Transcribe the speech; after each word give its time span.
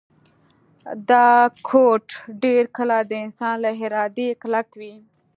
دا 1.09 1.27
کوډ 1.67 2.05
ډیر 2.43 2.63
کله 2.77 2.97
د 3.09 3.11
انسان 3.25 3.55
له 3.65 3.71
ارادې 3.85 4.29
کلک 4.41 4.67
وي 4.79 4.93